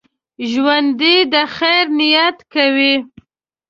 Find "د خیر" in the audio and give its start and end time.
1.33-1.85